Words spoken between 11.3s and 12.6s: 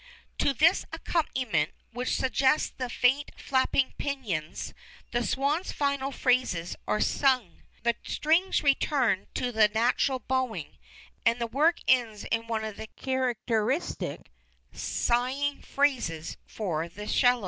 the work ends in